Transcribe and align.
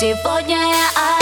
Сегодня 0.00 0.56
я 0.56 1.19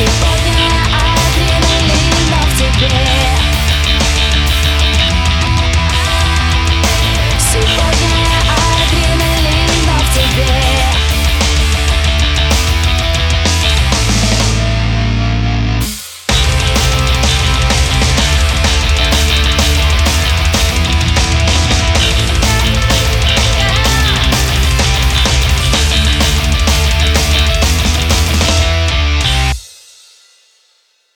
Imagine 0.00 0.29